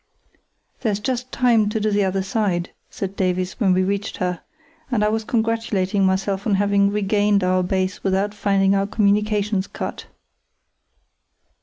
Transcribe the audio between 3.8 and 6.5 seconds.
reached her, and I was congratulating myself